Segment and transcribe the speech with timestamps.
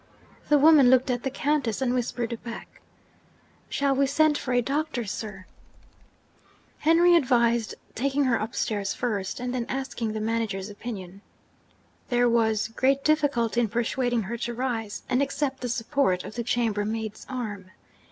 [0.49, 2.81] The woman looked at the Countess and whispered back,
[3.69, 5.45] 'Shall we send for a doctor, sir?'
[6.79, 11.21] Henry advised taking her upstairs first, and then asking the manager's opinion.
[12.09, 16.41] There was great difficulty in persuading her to rise, and accept the support of the
[16.43, 17.69] chambermaid's arm.